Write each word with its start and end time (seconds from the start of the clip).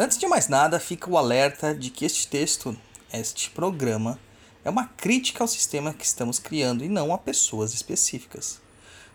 Antes 0.00 0.16
de 0.16 0.28
mais 0.28 0.46
nada, 0.46 0.78
fica 0.78 1.10
o 1.10 1.18
alerta 1.18 1.74
de 1.74 1.90
que 1.90 2.04
este 2.04 2.28
texto, 2.28 2.76
este 3.12 3.50
programa, 3.50 4.16
é 4.64 4.70
uma 4.70 4.84
crítica 4.84 5.42
ao 5.42 5.48
sistema 5.48 5.92
que 5.92 6.04
estamos 6.04 6.38
criando 6.38 6.84
e 6.84 6.88
não 6.88 7.12
a 7.12 7.18
pessoas 7.18 7.74
específicas. 7.74 8.60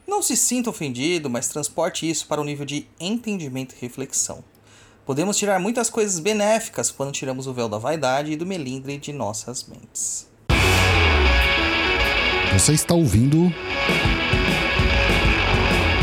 Não 0.05 0.21
se 0.21 0.35
sinta 0.35 0.69
ofendido, 0.69 1.29
mas 1.29 1.47
transporte 1.47 2.09
isso 2.09 2.27
para 2.27 2.41
o 2.41 2.43
um 2.43 2.45
nível 2.45 2.65
de 2.65 2.85
entendimento 2.99 3.73
e 3.73 3.79
reflexão. 3.79 4.43
Podemos 5.05 5.37
tirar 5.37 5.57
muitas 5.57 5.89
coisas 5.89 6.19
benéficas 6.19 6.91
quando 6.91 7.13
tiramos 7.13 7.47
o 7.47 7.53
véu 7.53 7.69
da 7.69 7.77
vaidade 7.77 8.33
e 8.33 8.35
do 8.35 8.45
melindre 8.45 8.97
de 8.97 9.13
nossas 9.13 9.63
mentes. 9.63 10.27
Você 12.51 12.73
está 12.73 12.93
ouvindo. 12.93 13.49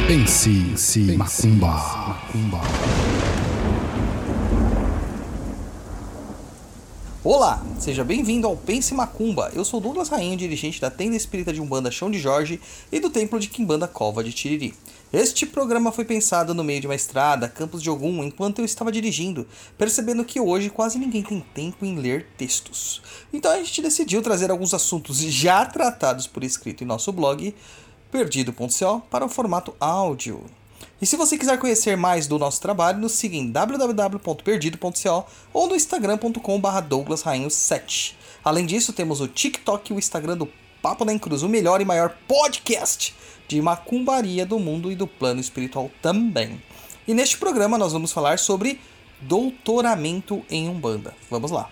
Pense, 0.06 0.48
Pense 0.70 1.00
Macumba. 1.00 1.68
Macumba. 1.68 2.89
Olá, 7.23 7.62
seja 7.79 8.02
bem-vindo 8.02 8.47
ao 8.47 8.56
Pense 8.56 8.95
Macumba. 8.95 9.52
Eu 9.55 9.62
sou 9.62 9.78
Douglas 9.78 10.09
Rainha, 10.09 10.38
dirigente 10.38 10.80
da 10.80 10.91
tenda 10.91 11.15
espírita 11.15 11.52
de 11.52 11.61
Umbanda 11.61 11.91
Chão 11.91 12.11
de 12.11 12.19
Jorge 12.19 12.59
e 12.91 12.98
do 12.98 13.11
templo 13.11 13.38
de 13.38 13.48
Quimbanda 13.48 13.87
Cova 13.87 14.24
de 14.24 14.33
Tiriri. 14.33 14.73
Este 15.12 15.45
programa 15.45 15.92
foi 15.92 16.06
pensado 16.06 16.55
no 16.55 16.64
meio 16.64 16.80
de 16.80 16.87
uma 16.87 16.95
estrada, 16.95 17.47
Campos 17.47 17.83
de 17.83 17.91
Ogum, 17.91 18.25
enquanto 18.25 18.61
eu 18.61 18.64
estava 18.64 18.91
dirigindo, 18.91 19.47
percebendo 19.77 20.25
que 20.25 20.41
hoje 20.41 20.70
quase 20.70 20.98
ninguém 20.98 21.23
tem 21.23 21.45
tempo 21.52 21.84
em 21.84 21.98
ler 21.98 22.27
textos. 22.38 23.02
Então 23.30 23.52
a 23.52 23.59
gente 23.59 23.83
decidiu 23.83 24.23
trazer 24.23 24.50
alguns 24.50 24.73
assuntos 24.73 25.19
já 25.19 25.66
tratados 25.66 26.27
por 26.27 26.42
escrito 26.42 26.83
em 26.83 26.87
nosso 26.87 27.12
blog, 27.12 27.55
perdido.co, 28.11 29.02
para 29.11 29.27
o 29.27 29.28
formato 29.28 29.75
áudio. 29.78 30.42
E 31.00 31.06
se 31.06 31.16
você 31.16 31.38
quiser 31.38 31.59
conhecer 31.59 31.96
mais 31.96 32.27
do 32.27 32.38
nosso 32.38 32.60
trabalho, 32.60 32.98
nos 32.98 33.12
siga 33.12 33.34
em 33.34 33.50
www.perdido.co 33.50 35.27
ou 35.52 35.66
no 35.66 35.74
instagram.com.br 35.74 36.80
douglasrainho7. 36.88 38.14
Além 38.45 38.66
disso, 38.66 38.92
temos 38.92 39.20
o 39.20 39.28
TikTok 39.28 39.91
e 39.91 39.97
o 39.97 39.98
Instagram 39.98 40.36
do 40.36 40.48
Papo 40.83 41.05
da 41.05 41.19
Cruz, 41.19 41.42
o 41.42 41.48
melhor 41.48 41.80
e 41.80 41.84
maior 41.84 42.14
podcast 42.28 43.14
de 43.48 43.60
macumbaria 43.62 44.44
do 44.44 44.58
mundo 44.58 44.92
e 44.92 44.94
do 44.94 45.06
plano 45.06 45.41
espiritual 45.41 45.91
também. 46.02 46.60
E 47.08 47.14
neste 47.14 47.38
programa 47.38 47.78
nós 47.78 47.92
vamos 47.92 48.12
falar 48.12 48.38
sobre 48.38 48.78
doutoramento 49.20 50.44
em 50.50 50.69
Umbanda. 50.69 51.14
Vamos 51.30 51.50
lá. 51.50 51.70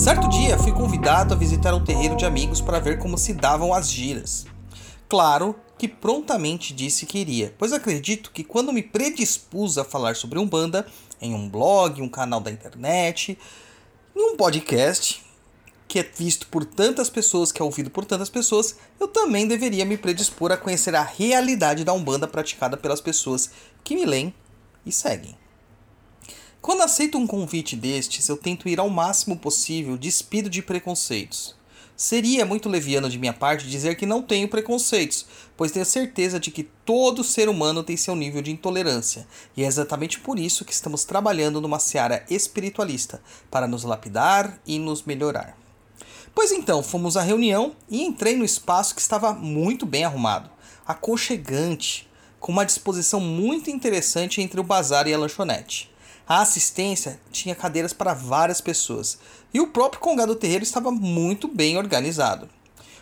Certo 0.00 0.30
dia 0.30 0.56
fui 0.56 0.72
convidado 0.72 1.34
a 1.34 1.36
visitar 1.36 1.74
um 1.74 1.84
terreiro 1.84 2.16
de 2.16 2.24
amigos 2.24 2.58
para 2.62 2.80
ver 2.80 2.98
como 2.98 3.18
se 3.18 3.34
davam 3.34 3.74
as 3.74 3.90
giras. 3.90 4.46
Claro 5.06 5.54
que 5.76 5.86
prontamente 5.86 6.72
disse 6.72 7.04
que 7.04 7.18
iria, 7.18 7.54
pois 7.58 7.70
acredito 7.70 8.30
que 8.30 8.42
quando 8.42 8.72
me 8.72 8.82
predispus 8.82 9.76
a 9.76 9.84
falar 9.84 10.16
sobre 10.16 10.38
Umbanda, 10.38 10.86
em 11.20 11.34
um 11.34 11.46
blog, 11.46 12.00
um 12.00 12.08
canal 12.08 12.40
da 12.40 12.50
internet, 12.50 13.38
em 14.16 14.32
um 14.32 14.38
podcast, 14.38 15.22
que 15.86 15.98
é 15.98 16.02
visto 16.02 16.46
por 16.46 16.64
tantas 16.64 17.10
pessoas, 17.10 17.52
que 17.52 17.60
é 17.60 17.64
ouvido 17.64 17.90
por 17.90 18.06
tantas 18.06 18.30
pessoas, 18.30 18.76
eu 18.98 19.06
também 19.06 19.46
deveria 19.46 19.84
me 19.84 19.98
predispor 19.98 20.50
a 20.50 20.56
conhecer 20.56 20.94
a 20.94 21.02
realidade 21.02 21.84
da 21.84 21.92
Umbanda 21.92 22.26
praticada 22.26 22.74
pelas 22.74 23.02
pessoas 23.02 23.50
que 23.84 23.94
me 23.94 24.06
leem 24.06 24.32
e 24.86 24.90
seguem. 24.90 25.36
Quando 26.62 26.82
aceito 26.82 27.16
um 27.16 27.26
convite 27.26 27.74
destes, 27.74 28.28
eu 28.28 28.36
tento 28.36 28.68
ir 28.68 28.78
ao 28.78 28.90
máximo 28.90 29.34
possível 29.34 29.96
despido 29.96 30.50
de 30.50 30.60
preconceitos. 30.60 31.56
Seria 31.96 32.44
muito 32.44 32.68
leviano 32.68 33.08
de 33.08 33.18
minha 33.18 33.32
parte 33.32 33.66
dizer 33.66 33.94
que 33.94 34.04
não 34.04 34.20
tenho 34.20 34.46
preconceitos, 34.46 35.24
pois 35.56 35.72
tenho 35.72 35.86
certeza 35.86 36.38
de 36.38 36.50
que 36.50 36.64
todo 36.84 37.24
ser 37.24 37.48
humano 37.48 37.82
tem 37.82 37.96
seu 37.96 38.14
nível 38.14 38.42
de 38.42 38.50
intolerância, 38.50 39.26
e 39.56 39.64
é 39.64 39.66
exatamente 39.66 40.20
por 40.20 40.38
isso 40.38 40.64
que 40.64 40.72
estamos 40.72 41.02
trabalhando 41.02 41.62
numa 41.62 41.78
seara 41.78 42.26
espiritualista, 42.28 43.22
para 43.50 43.66
nos 43.66 43.82
lapidar 43.82 44.60
e 44.66 44.78
nos 44.78 45.02
melhorar. 45.04 45.56
Pois 46.34 46.52
então, 46.52 46.82
fomos 46.82 47.16
à 47.16 47.22
reunião 47.22 47.74
e 47.88 48.02
entrei 48.02 48.36
no 48.36 48.44
espaço 48.44 48.94
que 48.94 49.00
estava 49.00 49.32
muito 49.32 49.86
bem 49.86 50.04
arrumado, 50.04 50.50
aconchegante, 50.86 52.06
com 52.38 52.52
uma 52.52 52.66
disposição 52.66 53.18
muito 53.18 53.70
interessante 53.70 54.42
entre 54.42 54.60
o 54.60 54.64
bazar 54.64 55.06
e 55.06 55.14
a 55.14 55.18
lanchonete. 55.18 55.89
A 56.30 56.42
assistência 56.42 57.20
tinha 57.32 57.56
cadeiras 57.56 57.92
para 57.92 58.14
várias 58.14 58.60
pessoas 58.60 59.18
e 59.52 59.60
o 59.60 59.66
próprio 59.66 60.00
congado 60.00 60.36
terreiro 60.36 60.62
estava 60.62 60.92
muito 60.92 61.48
bem 61.48 61.76
organizado. 61.76 62.48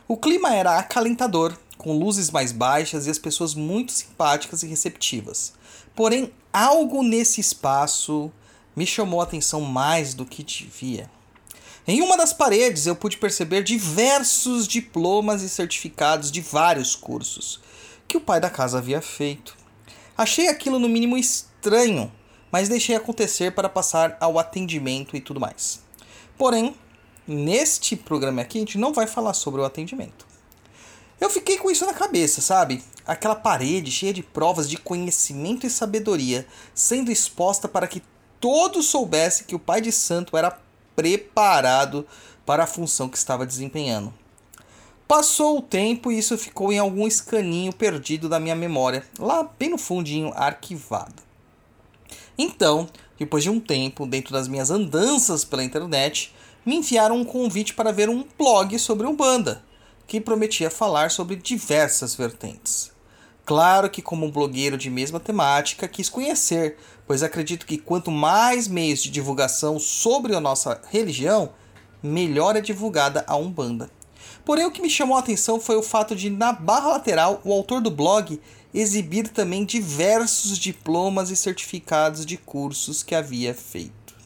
O 0.09 0.17
clima 0.17 0.55
era 0.55 0.79
acalentador, 0.79 1.55
com 1.77 1.93
luzes 1.93 2.31
mais 2.31 2.53
baixas 2.53 3.07
e 3.07 3.11
as 3.11 3.19
pessoas 3.19 3.55
muito 3.55 3.93
simpáticas 3.93 4.63
e 4.63 4.67
receptivas. 4.67 5.53
Porém, 5.95 6.33
algo 6.51 7.03
nesse 7.03 7.39
espaço 7.39 8.33
me 8.75 8.87
chamou 8.87 9.21
a 9.21 9.25
atenção 9.25 9.61
mais 9.61 10.15
do 10.15 10.25
que 10.25 10.43
devia. 10.43 11.11
Em 11.87 12.01
uma 12.01 12.17
das 12.17 12.33
paredes 12.33 12.87
eu 12.87 12.97
pude 12.97 13.19
perceber 13.19 13.63
diversos 13.63 14.67
diplomas 14.67 15.43
e 15.43 15.51
certificados 15.51 16.33
de 16.33 16.41
vários 16.41 16.97
cursos 16.97 17.61
que 18.09 18.17
o 18.17 18.23
pai 18.23 18.41
da 18.41 18.49
casa 18.49 18.79
havia 18.79 19.03
feito. 19.03 19.55
Achei 20.17 20.49
aquilo 20.49 20.79
no 20.79 20.89
mínimo 20.89 21.19
estranho 21.19 22.11
mas 22.51 22.69
deixei 22.69 22.95
acontecer 22.95 23.53
para 23.53 23.69
passar 23.69 24.17
ao 24.21 24.39
atendimento 24.39 25.17
e 25.17 25.21
tudo 25.21 25.41
mais. 25.41 25.81
Porém, 26.37 26.75
neste 27.27 27.97
programa 27.97 28.43
aqui 28.43 28.59
a 28.59 28.61
gente 28.61 28.79
não 28.79 28.93
vai 28.93 29.07
falar 29.07 29.35
sobre 29.35 29.61
o 29.61 29.65
atendimento. 29.65 30.27
Eu 31.21 31.29
fiquei 31.29 31.59
com 31.59 31.71
isso 31.71 31.85
na 31.85 31.93
cabeça, 31.93 32.41
sabe? 32.41 32.83
Aquela 33.05 33.35
parede 33.35 33.91
cheia 33.91 34.13
de 34.13 34.23
provas 34.23 34.71
de 34.71 34.77
conhecimento 34.77 35.67
e 35.67 35.71
sabedoria 35.71 36.47
sendo 36.75 37.11
exposta 37.11 37.67
para 37.67 37.89
que 37.89 38.03
todos 38.39 38.87
soubessem 38.87 39.47
que 39.47 39.55
o 39.55 39.59
pai 39.59 39.81
de 39.81 39.91
santo 39.91 40.37
era 40.37 40.59
preparado 40.95 42.07
para 42.47 42.65
a 42.65 42.69
função 42.69 43.09
que 43.09 43.19
estava 43.19 43.45
desempenhando. 43.45 44.15
Passou 45.09 45.59
o 45.59 45.63
tempo 45.63 46.13
e 46.13 46.19
isso 46.19 46.37
ficou 46.37 46.73
em 46.73 46.79
algum 46.79 47.07
escaninho 47.07 47.73
perdido 47.73 48.29
da 48.29 48.39
minha 48.39 48.55
memória, 48.55 49.05
lá 49.19 49.43
bem 49.43 49.71
no 49.71 49.79
fundinho 49.79 50.33
arquivado. 50.37 51.28
Então, 52.39 52.89
depois 53.19 53.43
de 53.43 53.51
um 53.51 53.59
tempo, 53.59 54.07
dentro 54.07 54.33
das 54.33 54.47
minhas 54.47 54.71
andanças 54.71 55.45
pela 55.45 55.65
internet, 55.65 56.33
me 56.65 56.77
enviaram 56.77 57.17
um 57.17 57.25
convite 57.25 57.75
para 57.75 57.91
ver 57.91 58.09
um 58.09 58.25
blog 58.39 58.79
sobre 58.79 59.09
Umbanda, 59.09 59.65
que 60.07 60.21
prometia 60.21 60.71
falar 60.71 61.11
sobre 61.11 61.35
diversas 61.35 62.15
vertentes. 62.15 62.93
Claro 63.45 63.91
que, 63.91 64.03
como 64.03 64.27
um 64.27 64.31
blogueiro 64.31 64.79
de 64.79 64.89
mesma 64.89 65.19
temática, 65.19 65.89
quis 65.89 66.09
conhecer, 66.09 66.77
pois 67.07 67.23
acredito 67.23 67.67
que 67.67 67.79
quanto 67.79 68.11
mais 68.11 68.69
meios 68.69 69.03
de 69.03 69.11
divulgação 69.11 69.81
sobre 69.81 70.37
a 70.37 70.41
nossa 70.41 70.81
religião, 70.91 71.51
melhor 72.01 72.55
é 72.55 72.61
divulgada 72.61 73.25
a 73.27 73.37
Umbanda. 73.37 73.91
Porém, 74.49 74.65
o 74.65 74.71
que 74.71 74.81
me 74.81 74.89
chamou 74.89 75.15
a 75.15 75.21
atenção 75.21 75.61
foi 75.61 75.77
o 75.77 75.83
fato 75.83 76.17
de, 76.17 76.31
na 76.31 76.55
barra 76.55 76.89
lateral, 76.89 77.39
o 77.45 77.53
autor 77.53 77.83
do 77.83 77.91
blog 77.91 78.41
exibir 78.73 79.29
também 79.29 79.63
diversos 79.63 80.59
diplomas 80.59 81.29
e 81.29 81.37
certificados 81.37 82.25
de 82.25 82.39
cursos 82.39 83.03
que 83.03 83.15
havia 83.15 83.53
feito. 83.53 84.17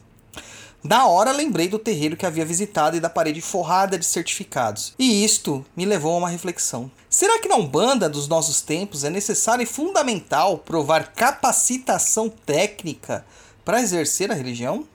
Na 0.81 1.07
hora 1.07 1.33
lembrei 1.33 1.67
do 1.67 1.77
terreiro 1.77 2.15
que 2.15 2.25
havia 2.25 2.45
visitado 2.45 2.95
e 2.95 3.01
da 3.01 3.09
parede 3.09 3.41
forrada 3.41 3.99
de 3.99 4.05
certificados, 4.05 4.95
e 4.97 5.25
isto 5.25 5.65
me 5.75 5.83
levou 5.83 6.13
a 6.13 6.19
uma 6.19 6.29
reflexão. 6.29 6.89
Será 7.09 7.37
que 7.39 7.49
na 7.49 7.57
Umbanda 7.57 8.07
dos 8.07 8.25
nossos 8.25 8.61
tempos 8.61 9.03
é 9.03 9.09
necessário 9.09 9.63
e 9.63 9.65
fundamental 9.65 10.57
provar 10.57 11.11
capacitação 11.11 12.29
técnica 12.29 13.25
para 13.65 13.81
exercer 13.81 14.31
a 14.31 14.35
religião? 14.35 14.87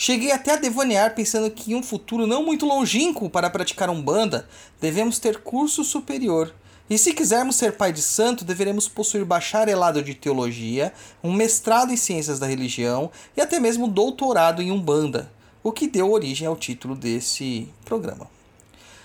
Cheguei 0.00 0.30
até 0.30 0.52
a 0.52 0.56
devanear 0.56 1.12
pensando 1.12 1.50
que 1.50 1.72
em 1.72 1.74
um 1.74 1.82
futuro 1.82 2.24
não 2.24 2.44
muito 2.44 2.64
longínquo 2.64 3.28
para 3.28 3.50
praticar 3.50 3.90
Umbanda, 3.90 4.48
devemos 4.80 5.18
ter 5.18 5.42
curso 5.42 5.82
superior 5.82 6.54
e 6.88 6.96
se 6.96 7.12
quisermos 7.12 7.56
ser 7.56 7.72
pai 7.72 7.92
de 7.92 8.00
santo, 8.00 8.44
deveremos 8.44 8.88
possuir 8.88 9.24
bacharelado 9.24 10.00
de 10.02 10.14
teologia, 10.14 10.92
um 11.22 11.32
mestrado 11.32 11.92
em 11.92 11.96
ciências 11.96 12.38
da 12.38 12.46
religião 12.46 13.10
e 13.36 13.40
até 13.40 13.58
mesmo 13.58 13.88
doutorado 13.88 14.62
em 14.62 14.70
Umbanda, 14.70 15.30
o 15.64 15.72
que 15.72 15.88
deu 15.88 16.10
origem 16.12 16.46
ao 16.46 16.56
título 16.56 16.94
desse 16.94 17.68
programa. 17.84 18.26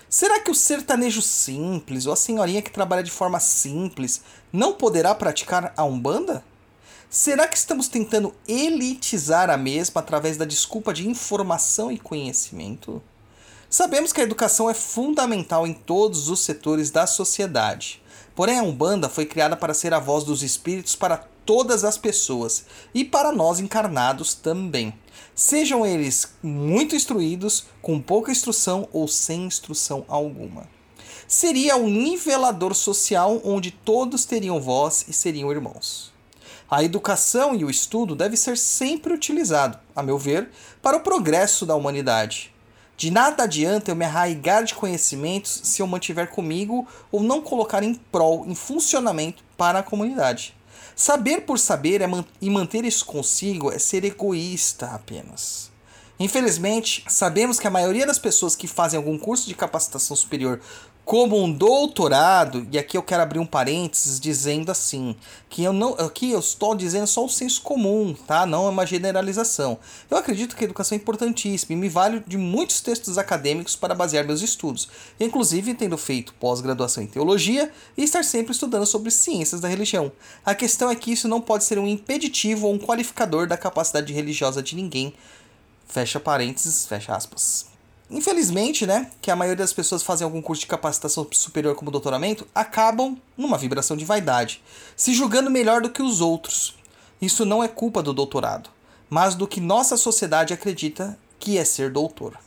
Será 0.08 0.38
que 0.38 0.50
o 0.50 0.54
sertanejo 0.54 1.20
simples 1.20 2.06
ou 2.06 2.12
a 2.12 2.16
senhorinha 2.16 2.62
que 2.62 2.70
trabalha 2.70 3.02
de 3.02 3.10
forma 3.10 3.40
simples 3.40 4.22
não 4.52 4.74
poderá 4.74 5.12
praticar 5.12 5.74
a 5.76 5.84
Umbanda? 5.84 6.44
Será 7.08 7.46
que 7.46 7.56
estamos 7.56 7.88
tentando 7.88 8.34
elitizar 8.46 9.50
a 9.50 9.56
mesma 9.56 10.00
através 10.00 10.36
da 10.36 10.44
desculpa 10.44 10.92
de 10.92 11.08
informação 11.08 11.92
e 11.92 11.98
conhecimento? 11.98 13.02
Sabemos 13.70 14.12
que 14.12 14.20
a 14.20 14.24
educação 14.24 14.70
é 14.70 14.74
fundamental 14.74 15.66
em 15.66 15.72
todos 15.72 16.28
os 16.28 16.40
setores 16.40 16.90
da 16.90 17.06
sociedade. 17.06 18.00
Porém, 18.34 18.58
a 18.58 18.62
Umbanda 18.62 19.08
foi 19.08 19.26
criada 19.26 19.56
para 19.56 19.74
ser 19.74 19.92
a 19.92 19.98
voz 19.98 20.24
dos 20.24 20.42
espíritos 20.42 20.94
para 20.96 21.16
todas 21.44 21.84
as 21.84 21.98
pessoas 21.98 22.66
e 22.94 23.04
para 23.04 23.32
nós 23.32 23.60
encarnados 23.60 24.34
também. 24.34 24.94
Sejam 25.34 25.84
eles 25.84 26.34
muito 26.42 26.94
instruídos, 26.94 27.66
com 27.82 28.00
pouca 28.00 28.30
instrução 28.30 28.88
ou 28.92 29.08
sem 29.08 29.44
instrução 29.44 30.04
alguma. 30.08 30.68
Seria 31.26 31.76
um 31.76 31.88
nivelador 31.88 32.74
social 32.74 33.40
onde 33.44 33.72
todos 33.72 34.24
teriam 34.24 34.60
voz 34.60 35.04
e 35.08 35.12
seriam 35.12 35.50
irmãos. 35.50 36.13
A 36.70 36.82
educação 36.82 37.54
e 37.54 37.64
o 37.64 37.70
estudo 37.70 38.16
deve 38.16 38.36
ser 38.36 38.56
sempre 38.56 39.12
utilizado, 39.12 39.78
a 39.94 40.02
meu 40.02 40.18
ver, 40.18 40.48
para 40.80 40.96
o 40.96 41.00
progresso 41.00 41.66
da 41.66 41.74
humanidade. 41.74 42.52
De 42.96 43.10
nada 43.10 43.42
adianta 43.42 43.90
eu 43.90 43.96
me 43.96 44.04
arraigar 44.04 44.64
de 44.64 44.74
conhecimentos 44.74 45.60
se 45.64 45.82
eu 45.82 45.86
mantiver 45.86 46.30
comigo 46.30 46.86
ou 47.10 47.22
não 47.22 47.40
colocar 47.40 47.82
em 47.82 47.94
prol, 47.94 48.44
em 48.46 48.54
funcionamento 48.54 49.42
para 49.56 49.80
a 49.80 49.82
comunidade. 49.82 50.56
Saber 50.96 51.42
por 51.42 51.58
saber 51.58 52.00
é 52.00 52.06
man 52.06 52.24
e 52.40 52.48
manter 52.48 52.84
isso 52.84 53.04
consigo 53.04 53.70
é 53.70 53.78
ser 53.78 54.04
egoísta 54.04 54.86
apenas. 54.86 55.72
Infelizmente, 56.20 57.04
sabemos 57.08 57.58
que 57.58 57.66
a 57.66 57.70
maioria 57.70 58.06
das 58.06 58.20
pessoas 58.20 58.54
que 58.54 58.68
fazem 58.68 58.96
algum 58.96 59.18
curso 59.18 59.48
de 59.48 59.54
capacitação 59.56 60.16
superior 60.16 60.60
como 61.04 61.42
um 61.42 61.52
doutorado, 61.52 62.66
e 62.72 62.78
aqui 62.78 62.96
eu 62.96 63.02
quero 63.02 63.22
abrir 63.22 63.38
um 63.38 63.44
parênteses 63.44 64.18
dizendo 64.18 64.70
assim, 64.70 65.14
que 65.50 65.62
eu 65.62 65.72
não, 65.72 65.92
aqui 65.94 66.30
eu 66.30 66.38
estou 66.38 66.74
dizendo 66.74 67.06
só 67.06 67.24
o 67.24 67.28
senso 67.28 67.60
comum, 67.60 68.14
tá? 68.26 68.46
Não 68.46 68.66
é 68.66 68.70
uma 68.70 68.86
generalização. 68.86 69.78
Eu 70.10 70.16
acredito 70.16 70.56
que 70.56 70.64
a 70.64 70.66
educação 70.66 70.96
é 70.96 71.00
importantíssima 71.00 71.74
e 71.74 71.76
me 71.76 71.90
vale 71.90 72.24
de 72.26 72.38
muitos 72.38 72.80
textos 72.80 73.18
acadêmicos 73.18 73.76
para 73.76 73.94
basear 73.94 74.24
meus 74.24 74.40
estudos, 74.40 74.88
inclusive 75.20 75.74
tendo 75.74 75.98
feito 75.98 76.32
pós-graduação 76.34 77.02
em 77.02 77.06
teologia 77.06 77.70
e 77.96 78.02
estar 78.02 78.24
sempre 78.24 78.52
estudando 78.52 78.86
sobre 78.86 79.10
ciências 79.10 79.60
da 79.60 79.68
religião. 79.68 80.10
A 80.44 80.54
questão 80.54 80.90
é 80.90 80.96
que 80.96 81.12
isso 81.12 81.28
não 81.28 81.40
pode 81.40 81.64
ser 81.64 81.78
um 81.78 81.86
impeditivo 81.86 82.66
ou 82.66 82.72
um 82.72 82.78
qualificador 82.78 83.46
da 83.46 83.58
capacidade 83.58 84.10
religiosa 84.10 84.62
de 84.62 84.74
ninguém. 84.74 85.12
Fecha 85.86 86.18
parênteses, 86.18 86.86
fecha 86.86 87.14
aspas. 87.14 87.73
Infelizmente, 88.10 88.86
né, 88.86 89.10
que 89.20 89.30
a 89.30 89.36
maioria 89.36 89.64
das 89.64 89.72
pessoas 89.72 90.02
fazem 90.02 90.24
algum 90.24 90.42
curso 90.42 90.60
de 90.60 90.66
capacitação 90.66 91.26
superior 91.32 91.74
como 91.74 91.90
doutoramento, 91.90 92.46
acabam 92.54 93.16
numa 93.36 93.56
vibração 93.56 93.96
de 93.96 94.04
vaidade, 94.04 94.62
se 94.94 95.14
julgando 95.14 95.50
melhor 95.50 95.80
do 95.80 95.90
que 95.90 96.02
os 96.02 96.20
outros. 96.20 96.76
Isso 97.20 97.44
não 97.46 97.64
é 97.64 97.68
culpa 97.68 98.02
do 98.02 98.12
doutorado, 98.12 98.68
mas 99.08 99.34
do 99.34 99.48
que 99.48 99.60
nossa 99.60 99.96
sociedade 99.96 100.52
acredita 100.52 101.18
que 101.38 101.56
é 101.56 101.64
ser 101.64 101.90
doutor. 101.90 102.38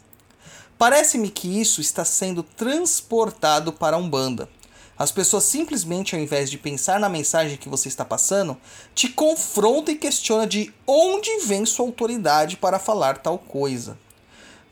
Parece-me 0.77 1.29
que 1.29 1.59
isso 1.59 1.81
está 1.81 2.05
sendo 2.05 2.43
transportado 2.43 3.73
para 3.73 3.95
a 3.95 3.99
Umbanda. 3.99 4.47
As 4.97 5.11
pessoas 5.11 5.43
simplesmente, 5.43 6.15
ao 6.15 6.21
invés 6.21 6.51
de 6.51 6.57
pensar 6.57 6.99
na 6.99 7.09
mensagem 7.09 7.57
que 7.57 7.69
você 7.69 7.87
está 7.87 8.05
passando, 8.05 8.55
te 8.93 9.09
confrontam 9.09 9.93
e 9.93 9.97
questionam 9.97 10.45
de 10.45 10.71
onde 10.85 11.45
vem 11.45 11.65
sua 11.65 11.85
autoridade 11.85 12.57
para 12.57 12.77
falar 12.77 13.17
tal 13.17 13.39
coisa. 13.39 13.97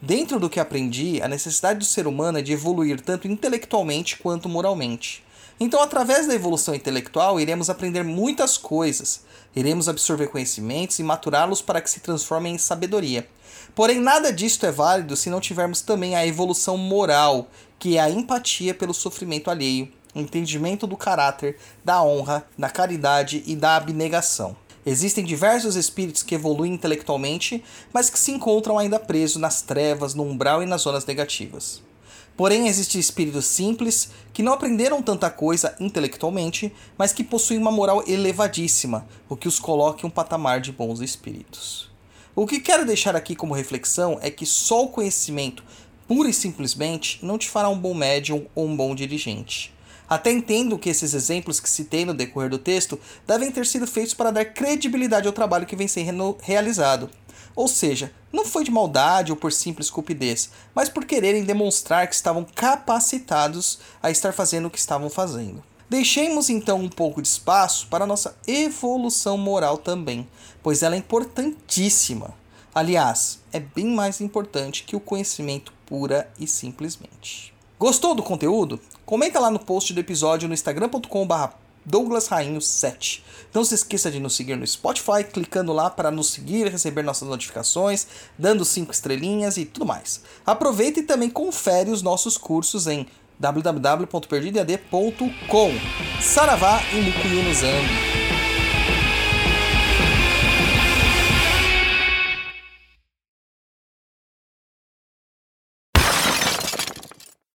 Dentro 0.02 0.40
do 0.40 0.50
que 0.50 0.60
aprendi, 0.60 1.22
a 1.22 1.28
necessidade 1.28 1.80
do 1.80 1.86
ser 1.86 2.06
humano 2.06 2.38
é 2.38 2.42
de 2.42 2.52
evoluir 2.52 3.00
tanto 3.00 3.28
intelectualmente 3.28 4.18
quanto 4.18 4.50
moralmente. 4.50 5.24
Então, 5.58 5.82
através 5.82 6.28
da 6.28 6.36
evolução 6.36 6.76
intelectual, 6.76 7.40
iremos 7.40 7.70
aprender 7.70 8.04
muitas 8.04 8.58
coisas, 8.58 9.22
iremos 9.56 9.88
absorver 9.88 10.28
conhecimentos 10.28 11.00
e 11.00 11.04
maturá-los 11.04 11.62
para 11.62 11.80
que 11.80 11.90
se 11.90 12.02
transformem 12.02 12.56
em 12.56 12.58
sabedoria. 12.58 13.26
Porém, 13.74 14.00
nada 14.00 14.34
disto 14.34 14.66
é 14.66 14.72
válido 14.72 15.16
se 15.16 15.30
não 15.30 15.40
tivermos 15.40 15.80
também 15.80 16.14
a 16.14 16.28
evolução 16.28 16.78
moral, 16.78 17.48
que 17.80 17.96
é 17.98 18.02
a 18.02 18.10
empatia 18.10 18.74
pelo 18.74 18.94
sofrimento 18.94 19.50
alheio, 19.50 19.90
o 20.14 20.20
entendimento 20.20 20.86
do 20.86 20.98
caráter, 20.98 21.58
da 21.86 22.04
honra, 22.04 22.46
da 22.58 22.70
caridade 22.70 23.42
e 23.46 23.56
da 23.56 23.78
abnegação. 23.78 24.58
Existem 24.86 25.26
diversos 25.26 25.76
espíritos 25.76 26.22
que 26.22 26.36
evoluem 26.36 26.74
intelectualmente, 26.74 27.64
mas 27.92 28.10
que 28.10 28.20
se 28.20 28.32
encontram 28.32 28.78
ainda 28.78 29.00
presos 29.00 29.38
nas 29.38 29.62
trevas, 29.64 30.14
no 30.14 30.24
umbral 30.24 30.62
e 30.62 30.66
nas 30.68 30.82
zonas 30.82 31.06
negativas. 31.06 31.82
Porém, 32.38 32.68
existem 32.68 33.00
espíritos 33.00 33.46
simples 33.46 34.10
que 34.34 34.44
não 34.44 34.54
aprenderam 34.54 35.02
tanta 35.02 35.30
coisa 35.30 35.76
intelectualmente, 35.80 36.72
mas 36.98 37.14
que 37.14 37.24
possuem 37.24 37.60
uma 37.60 37.72
moral 37.72 38.04
elevadíssima, 38.06 39.08
o 39.28 39.36
que 39.36 39.48
os 39.48 39.58
coloca 39.58 40.06
em 40.06 40.08
um 40.08 40.12
patamar 40.12 40.60
de 40.60 40.72
bons 40.72 41.00
espíritos. 41.00 41.90
O 42.36 42.46
que 42.46 42.60
quero 42.60 42.86
deixar 42.86 43.16
aqui 43.16 43.36
como 43.36 43.54
reflexão 43.54 44.20
é 44.22 44.30
que 44.30 44.46
só 44.46 44.84
o 44.84 44.90
conhecimento, 44.90 45.64
pura 46.08 46.30
e 46.30 46.34
simplesmente, 46.34 47.20
não 47.26 47.38
te 47.38 47.50
fará 47.50 47.70
um 47.70 47.80
bom 47.80 47.94
médium 47.94 48.46
ou 48.54 48.68
um 48.68 48.76
bom 48.76 48.94
dirigente. 48.94 49.75
Até 50.10 50.32
entendo 50.32 50.78
que 50.78 50.90
esses 50.90 51.14
exemplos 51.14 51.60
que 51.60 51.70
citei 51.70 52.06
no 52.06 52.14
decorrer 52.14 52.50
do 52.50 52.60
texto 52.60 53.00
devem 53.26 53.52
ter 53.52 53.66
sido 53.66 53.88
feitos 53.88 54.14
para 54.14 54.32
dar 54.32 54.46
credibilidade 54.46 55.28
ao 55.28 55.34
trabalho 55.34 55.66
que 55.66 55.76
vem 55.76 55.88
sendo 55.88 56.38
realizado. 56.42 57.10
Ou 57.56 57.68
seja, 57.68 58.12
não 58.32 58.46
foi 58.46 58.64
de 58.64 58.72
maldade 58.72 59.32
ou 59.32 59.38
por 59.38 59.52
simples 59.52 59.90
cupidez, 59.90 60.50
mas 60.76 60.90
por 60.90 61.06
quererem 61.06 61.46
demonstrar 61.46 62.08
que 62.08 62.14
estavam 62.14 62.44
capacitados 62.44 63.80
a 64.04 64.12
estar 64.12 64.34
fazendo 64.34 64.66
o 64.66 64.70
que 64.70 64.78
estavam 64.78 65.10
fazendo. 65.10 65.64
Deixemos 65.90 66.50
então 66.50 66.80
um 66.80 66.90
pouco 66.90 67.22
de 67.22 67.28
espaço 67.28 67.88
para 67.88 68.06
nossa 68.06 68.36
evolução 68.46 69.38
moral 69.38 69.78
também, 69.78 70.28
pois 70.62 70.84
ela 70.84 70.96
é 70.96 70.98
importantíssima. 70.98 72.34
Aliás, 72.74 73.40
é 73.54 73.60
bem 73.60 73.88
mais 73.88 74.20
importante 74.20 74.84
que 74.84 74.96
o 74.96 75.00
conhecimento 75.00 75.72
pura 75.86 76.30
e 76.38 76.46
simplesmente. 76.46 77.55
Gostou 77.78 78.16
do 78.16 78.24
conteúdo? 78.24 78.80
Comenta 79.06 79.38
lá 79.40 79.52
no 79.52 79.60
post 79.60 79.94
do 79.94 80.00
episódio 80.00 80.48
no 80.48 80.54
instagram.com.br 80.54 81.66
douglasrainho7. 81.86 83.22
Não 83.54 83.66
se 83.66 83.76
esqueça 83.76 84.10
de 84.10 84.20
nos 84.20 84.36
seguir 84.36 84.56
no 84.56 84.66
Spotify, 84.66 85.24
clicando 85.24 85.72
lá 85.74 85.88
para 85.90 86.10
nos 86.10 86.32
seguir, 86.32 86.68
receber 86.68 87.04
nossas 87.04 87.28
notificações, 87.28 88.08
dando 88.38 88.64
5 88.66 88.92
estrelinhas 88.92 89.58
e 89.58 89.66
tudo 89.66 89.86
mais. 89.86 90.22
Aproveita 90.46 91.02
e 91.02 91.04
também 91.04 91.30
confere 91.30 91.92
os 91.92 92.02
nossos 92.02 92.38
cursos 92.38 92.88
em 92.88 93.06
www.perdidead.com. 93.38 95.72
Saravá 96.22 96.82
e 96.94 97.02
Mukuyu 97.02 97.44
no 97.44 97.54
Zambi. 97.54 98.25